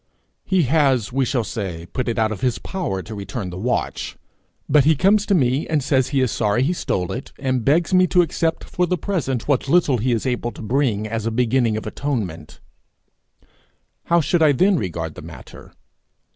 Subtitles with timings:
[0.43, 4.17] He has, we shall say, put it out of his power to return the watch,
[4.67, 7.93] but he comes to me and says he is sorry he stole it and begs
[7.93, 11.31] me to accept for the present what little he is able to bring, as a
[11.31, 12.59] beginning of atonement:
[14.05, 15.71] how should I then regard the matter?